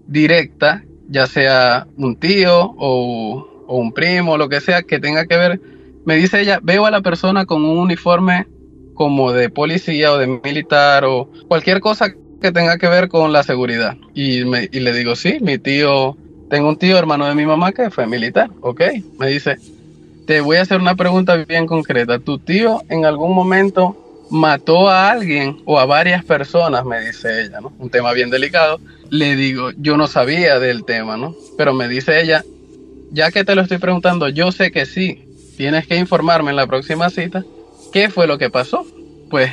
[0.07, 5.37] directa, ya sea un tío o, o un primo, lo que sea, que tenga que
[5.37, 5.61] ver.
[6.05, 8.47] Me dice ella, veo a la persona con un uniforme
[8.95, 13.43] como de policía o de militar o cualquier cosa que tenga que ver con la
[13.43, 13.97] seguridad.
[14.15, 16.17] Y, me, y le digo, sí, mi tío
[16.53, 18.83] tengo un tío hermano de mi mamá que fue militar, ¿ok?
[19.19, 19.57] Me dice,
[20.27, 22.19] te voy a hacer una pregunta bien concreta.
[22.19, 26.85] ¿Tu tío en algún momento mató a alguien o a varias personas?
[26.85, 27.73] Me dice ella, ¿no?
[27.79, 28.81] Un tema bien delicado.
[29.09, 31.35] Le digo, yo no sabía del tema, ¿no?
[31.57, 32.45] Pero me dice ella,
[33.13, 35.25] ya que te lo estoy preguntando, yo sé que sí.
[35.57, 37.47] Tienes que informarme en la próxima cita
[37.95, 38.85] qué fue lo que pasó.
[39.31, 39.53] Pues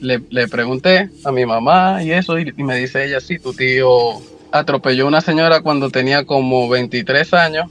[0.00, 4.18] le, pregunté a mi mamá y eso, y, y me dice ella, sí, tu tío
[4.52, 7.70] atropelló a una señora cuando tenía como 23 años.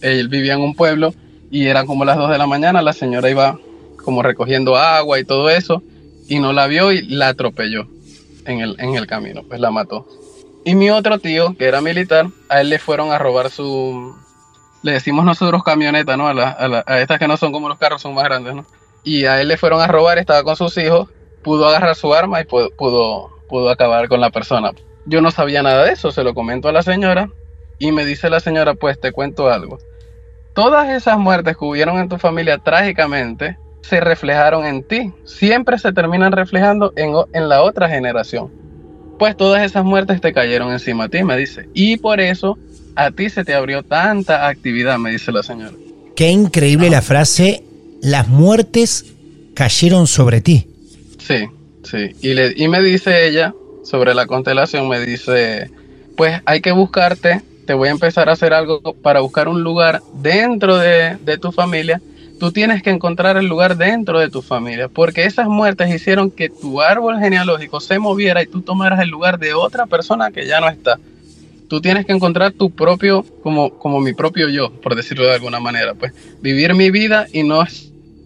[0.00, 1.14] Él vivía en un pueblo
[1.50, 2.82] y eran como las 2 de la mañana.
[2.82, 3.58] La señora iba
[4.04, 5.82] como recogiendo agua y todo eso
[6.28, 7.86] y no la vio y la atropelló
[8.46, 10.06] en el, en el camino, pues la mató.
[10.64, 14.14] Y mi otro tío, que era militar, a él le fueron a robar su,
[14.82, 16.28] le decimos nosotros camioneta, ¿no?
[16.28, 18.66] A, a, estas que no son como los carros, son más grandes, ¿no?
[19.04, 21.08] Y a él le fueron a robar, estaba con sus hijos,
[21.42, 24.72] pudo agarrar su arma y pudo, pudo acabar con la persona.
[25.06, 27.30] Yo no sabía nada de eso, se lo comento a la señora
[27.78, 29.78] y me dice la señora, pues te cuento algo.
[30.54, 35.92] Todas esas muertes que hubieron en tu familia trágicamente se reflejaron en ti, siempre se
[35.92, 38.50] terminan reflejando en, en la otra generación.
[39.18, 41.68] Pues todas esas muertes te cayeron encima a ti, me dice.
[41.74, 42.58] Y por eso
[42.94, 45.72] a ti se te abrió tanta actividad, me dice la señora.
[46.14, 47.64] Qué increíble la frase,
[48.00, 49.12] las muertes
[49.54, 50.66] cayeron sobre ti.
[51.18, 51.48] Sí,
[51.82, 52.14] sí.
[52.20, 55.70] Y, le, y me dice ella, sobre la constelación me dice,
[56.16, 60.02] pues hay que buscarte, te voy a empezar a hacer algo para buscar un lugar
[60.14, 62.00] dentro de, tu familia.
[62.38, 66.48] Tú tienes que encontrar el lugar dentro de tu familia, porque esas muertes hicieron que
[66.48, 70.60] tu árbol genealógico se moviera y tú tomaras el lugar de otra persona que ya
[70.60, 70.98] no está.
[71.68, 75.60] Tú tienes que encontrar tu propio, como, como mi propio yo, por decirlo de alguna
[75.60, 77.64] manera, pues vivir mi vida y no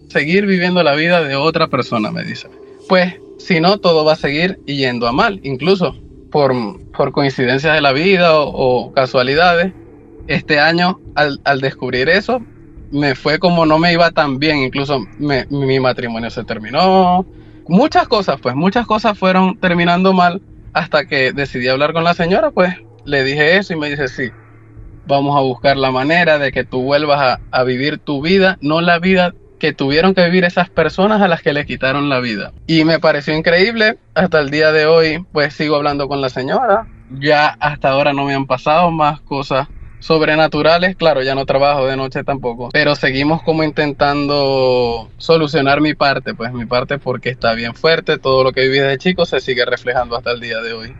[0.09, 2.47] seguir viviendo la vida de otra persona, me dice.
[2.89, 5.95] Pues si no, todo va a seguir yendo a mal, incluso
[6.31, 6.53] por,
[6.91, 9.73] por coincidencias de la vida o, casualidades.
[10.27, 12.41] Este año, al, descubrir eso,
[12.91, 17.25] me fue como no me iba tan bien, incluso mi matrimonio se terminó.
[17.67, 20.41] Muchas cosas, pues muchas cosas fueron terminando mal
[20.73, 24.29] hasta que decidí hablar con la señora, pues le dije eso y me dice, sí,
[25.05, 28.81] vamos a buscar la manera de que tú vuelvas a, a vivir tu vida, no
[28.81, 32.53] la vida que tuvieron que vivir esas personas a las que le quitaron la vida.
[32.67, 36.87] Y me pareció increíble, hasta el día de hoy pues sigo hablando con la señora,
[37.19, 39.67] ya hasta ahora no me han pasado más cosas
[39.99, 46.33] sobrenaturales, claro, ya no trabajo de noche tampoco, pero seguimos como intentando solucionar mi parte,
[46.33, 49.65] pues mi parte porque está bien fuerte, todo lo que viví de chico se sigue
[49.65, 50.95] reflejando hasta el día de hoy,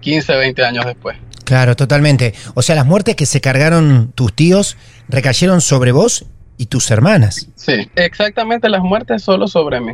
[0.00, 1.16] 15, 20 años después.
[1.44, 2.34] Claro, totalmente.
[2.54, 4.76] O sea, las muertes que se cargaron tus tíos
[5.08, 6.26] recayeron sobre vos
[6.60, 7.48] y tus hermanas.
[7.54, 9.92] Sí, exactamente las muertes solo sobre mí.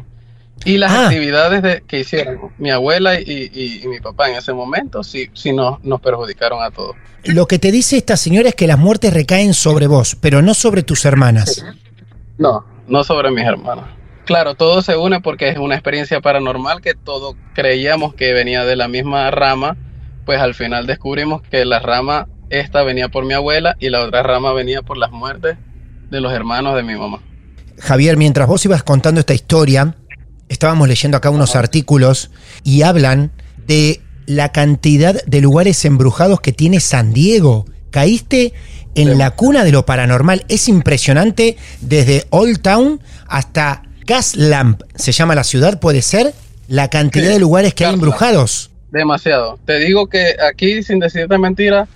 [0.64, 1.05] Y las ah.
[1.05, 5.83] actividades de, que hicieron mi abuela y, mi papá en ese momento, sí, sí nos,
[5.85, 6.96] nos perjudicaron a todos.
[7.22, 10.55] Lo que te dice esta señora es que las muertes recaen sobre vos, pero no
[10.55, 11.64] sobre tus hermanas.
[12.37, 13.85] No, no sobre mis hermanas.
[14.24, 18.74] Claro, todo se une porque es una experiencia paranormal que todos creíamos que venía de
[18.74, 19.76] la misma rama,
[20.24, 24.24] pues al final descubrimos que la rama esta venía por mi abuela y la otra
[24.24, 25.59] rama venía por las muertes
[26.11, 27.21] de los hermanos de mi mamá.
[27.79, 29.97] Javier, mientras vos ibas contando esta historia,
[30.49, 32.31] estábamos leyendo acá unos artículos
[32.64, 33.33] y hablan
[33.66, 37.66] de la cantidad de lugares embrujados que tiene San Diego.
[37.90, 38.53] Caíste
[38.95, 40.45] en la cuna de lo paranormal.
[40.49, 46.33] Es impresionante desde Old Town hasta Gaslamp se llama la ciudad, puede ser
[46.69, 48.71] la cantidad Sí, de lugares que hay embrujados.
[48.90, 49.59] Demasiado.
[49.66, 51.88] Te digo que aquí, sin decirte mentira,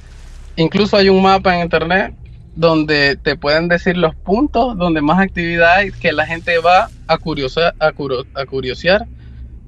[0.57, 2.15] incluso hay un mapa en internet
[2.57, 7.19] donde te pueden decir los puntos donde más actividad hay, que la gente va a
[7.19, 9.07] curiosear, a, a curiosear,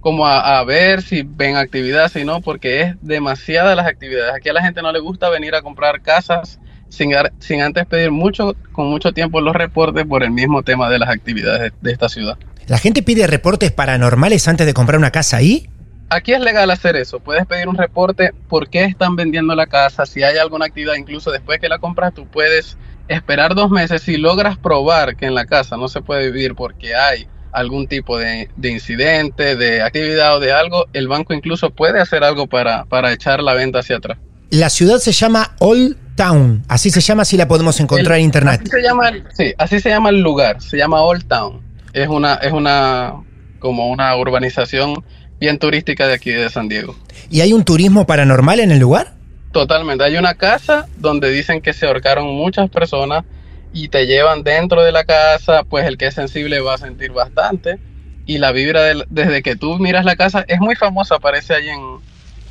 [0.00, 4.34] como a, a ver si ven actividad, si no, porque es demasiadas las actividades.
[4.34, 8.10] Aquí a la gente no le gusta venir a comprar casas sin, sin antes pedir
[8.10, 11.92] mucho, con mucho tiempo los reportes por el mismo tema de las actividades de- de
[11.92, 12.36] esta ciudad.
[12.66, 15.68] ¿La gente pide reportes paranormales antes de comprar una casa ahí?
[16.14, 17.20] Aquí es legal hacer eso.
[17.20, 21.30] Puedes pedir un reporte por qué están vendiendo la casa, si hay alguna actividad, incluso
[21.30, 22.76] después que la compras, tú puedes
[23.08, 24.02] esperar dos meses.
[24.02, 28.18] Si logras probar que en la casa no se puede vivir porque hay algún tipo
[28.18, 32.84] de, de incidente, de actividad o de algo, el banco incluso puede hacer algo para,
[32.84, 34.18] para echar la venta hacia atrás.
[34.50, 38.60] La ciudad se llama Old Town, así se llama si la podemos encontrar en internet.
[38.60, 41.62] Así se llama, sí, así se llama el lugar, se llama Old Town.
[41.94, 43.14] Es una, es una,
[43.58, 45.02] como una urbanización
[45.42, 46.94] bien turística de aquí de San Diego.
[47.28, 49.14] ¿Y hay un turismo paranormal en el lugar?
[49.50, 50.04] Totalmente.
[50.04, 53.24] Hay una casa donde dicen que se ahorcaron muchas personas
[53.72, 57.10] y te llevan dentro de la casa, pues el que es sensible va a sentir
[57.10, 57.80] bastante.
[58.24, 61.68] Y la vibra del- desde que tú miras la casa es muy famosa, aparece ahí
[61.70, 61.80] en,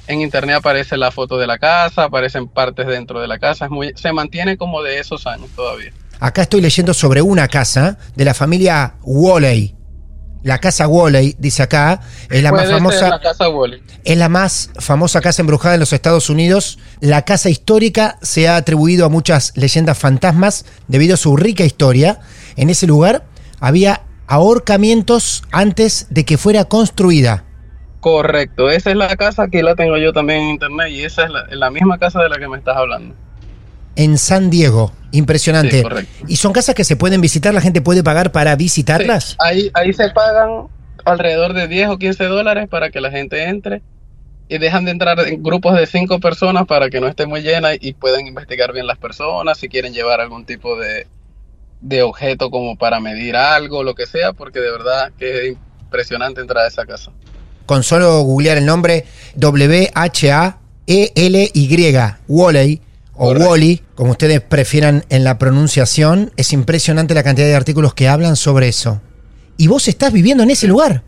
[0.08, 3.72] en internet, aparece la foto de la casa, aparecen partes dentro de la casa, es
[3.72, 5.94] muy, se mantiene como de esos años todavía.
[6.20, 9.76] Acá estoy leyendo sobre una casa de la familia Woolley.
[10.44, 13.10] La casa Woolley, dice acá, es la Puede más famosa.
[13.10, 13.84] la casa Wally.
[14.04, 16.80] Es la más famosa casa embrujada en los Estados Unidos.
[17.00, 22.20] La casa histórica se ha atribuido a muchas leyendas fantasmas debido a su rica historia.
[22.56, 23.26] En ese lugar
[23.60, 27.46] había ahorcamientos antes de que fuera construida.
[28.00, 31.30] Correcto, esa es la casa que la tengo yo también en internet y esa es
[31.30, 33.14] la, la misma casa de la que me estás hablando.
[33.96, 34.92] En San Diego.
[35.12, 35.78] Impresionante.
[35.78, 36.26] Sí, correcto.
[36.28, 39.32] y son casas que se pueden visitar, la gente puede pagar para visitarlas.
[39.32, 40.68] Sí, ahí, ahí se pagan
[41.04, 43.82] alrededor de 10 o 15 dólares para que la gente entre
[44.48, 47.70] y dejan de entrar en grupos de 5 personas para que no esté muy llena
[47.74, 51.08] y puedan investigar bien las personas, si quieren llevar algún tipo de,
[51.80, 56.42] de objeto como para medir algo, lo que sea, porque de verdad que es impresionante
[56.42, 57.12] entrar a esa casa.
[57.66, 59.92] Con solo googlear el nombre W-H-A-E-L-Y,
[63.16, 63.32] o.
[63.32, 68.36] Wally, como ustedes prefieran en la pronunciación, es impresionante la cantidad de artículos que hablan
[68.36, 69.02] sobre eso.
[69.58, 71.04] Y vos estás viviendo en ese lugar.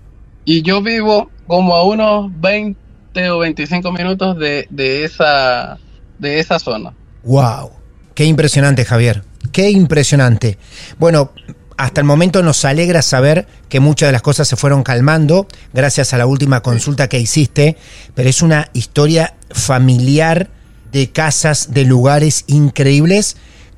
[0.45, 5.77] Y yo vivo como a unos 20 o 25 minutos de, de, esa,
[6.19, 6.93] de esa zona.
[7.23, 7.71] ¡Wow!
[8.13, 9.23] Qué impresionante, Javier.
[9.51, 10.57] Qué impresionante.
[10.99, 11.31] Bueno,
[11.77, 16.13] hasta el momento nos alegra saber que muchas de las cosas se fueron calmando gracias
[16.13, 17.77] a la última consulta que hiciste,
[18.13, 20.49] pero es una historia familiar
[20.93, 23.35] de casas, de lugares increíbles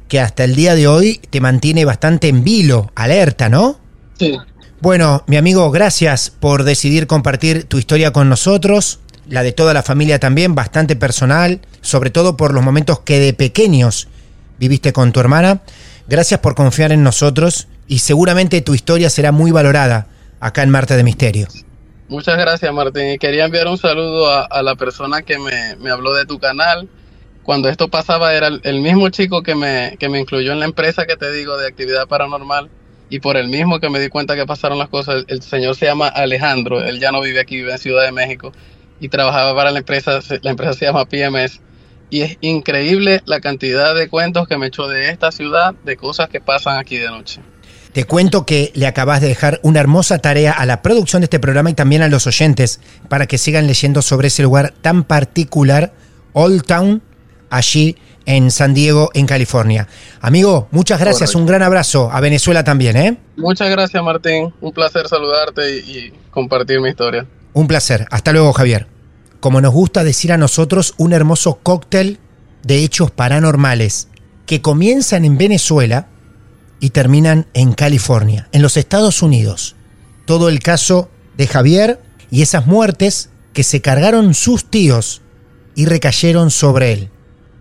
[0.07, 3.79] que hasta el día de hoy te mantiene bastante en vilo, alerta, ¿no?
[4.19, 4.37] Sí.
[4.81, 9.81] Bueno, mi amigo, gracias por decidir compartir tu historia con nosotros, la de toda la
[9.81, 14.07] familia también, bastante personal, sobre todo por los momentos que de pequeños
[14.59, 15.61] viviste con tu hermana.
[16.07, 20.07] Gracias por confiar en nosotros y seguramente tu historia será muy valorada
[20.39, 21.47] acá en Marte de Misterio.
[22.07, 23.13] Muchas gracias, Martín.
[23.13, 26.37] Y quería enviar un saludo a, a la persona que me, me habló de tu
[26.37, 26.87] canal.
[27.45, 31.05] Cuando esto pasaba era el, mismo chico que me, que me incluyó en la empresa
[31.05, 32.69] que te digo de actividad paranormal
[33.09, 35.25] y por el mismo que me di cuenta que pasaron las cosas.
[35.27, 38.51] El, señor se llama Alejandro, él ya no vive aquí, vive en Ciudad de México
[38.99, 41.61] y trabajaba para la empresa, la empresa se llama PMS.
[42.09, 46.29] Y es increíble la cantidad de cuentos que me echó de esta ciudad, de cosas
[46.29, 47.41] que pasan aquí de noche.
[47.93, 51.39] Te cuento que le acabas de dejar una hermosa tarea a la producción de este
[51.39, 55.93] programa y también a los oyentes para que sigan leyendo sobre ese lugar tan particular,
[56.33, 57.01] Old Town,
[57.57, 59.87] allí en San Diego, en California.
[60.21, 61.39] Amigo, muchas gracias, Correcto.
[61.39, 63.17] un gran abrazo a Venezuela también, ¿eh?
[63.37, 64.53] Muchas gracias, Martín.
[64.61, 67.25] Un placer saludarte y, y compartir mi historia.
[67.53, 68.05] Un placer.
[68.09, 68.87] Hasta luego, Javier.
[69.39, 72.19] Como nos gusta decir a nosotros, un hermoso cóctel
[72.63, 74.07] de hechos paranormales
[74.47, 76.07] que comienzan en Venezuela
[76.79, 79.75] y terminan en California, en los Estados Unidos.
[80.25, 81.99] Todo el caso de Javier
[82.31, 85.21] y esas muertes que se cargaron sus tíos
[85.75, 87.09] y recayeron sobre él.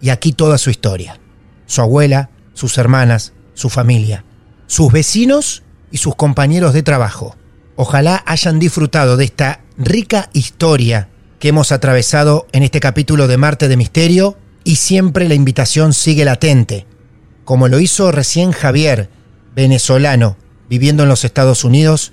[0.04, 1.18] Y aquí toda su historia.
[1.64, 4.22] Su abuela, sus hermanas, su familia,
[4.66, 7.36] sus vecinos y sus compañeros de trabajo.
[7.74, 13.66] Ojalá hayan disfrutado de esta rica historia que hemos atravesado en este capítulo de Marte
[13.66, 16.86] de Misterio y siempre la invitación sigue latente,
[17.46, 19.08] como lo hizo recién Javier,
[19.56, 20.36] venezolano,
[20.68, 22.12] viviendo en los Estados Unidos,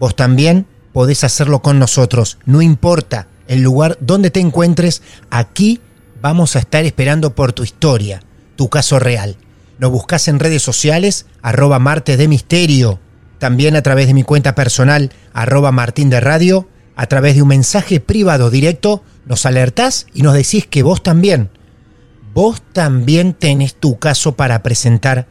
[0.00, 5.80] vos también podés hacerlo con nosotros, no importa el lugar donde te encuentres, aquí
[6.20, 8.22] vamos a estar esperando por tu historia,
[8.56, 9.36] tu caso real.
[9.78, 13.00] Nos buscas en redes sociales, arroba Marte de Misterio.
[13.38, 17.48] también a través de mi cuenta personal, arroba Martín de Radio, a través de un
[17.48, 21.48] mensaje privado directo, nos alertás y nos decís que vos también,
[22.34, 25.28] vos también tenés tu caso para presentar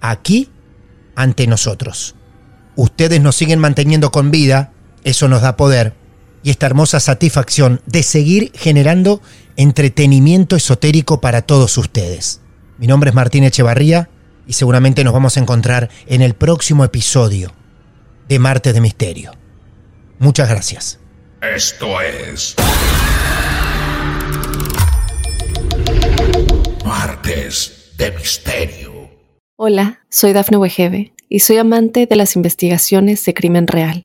[0.00, 0.48] aquí
[1.16, 2.14] ante nosotros.
[2.76, 4.70] Ustedes nos siguen manteniendo con vida,
[5.02, 5.94] eso nos da poder
[6.42, 9.20] y esta hermosa satisfacción de seguir generando
[9.60, 12.40] entretenimiento esotérico para todos ustedes.
[12.78, 14.08] Mi nombre es Martín Echevarría
[14.46, 17.52] y seguramente nos vamos a encontrar en el próximo episodio
[18.26, 19.32] de Marte de Misterio.
[20.18, 20.98] Muchas gracias.
[21.42, 22.56] Esto es.
[26.82, 29.10] Martes de Misterio.
[29.56, 34.04] Hola, soy Dafne Wegebe y soy amante de las investigaciones de crimen real.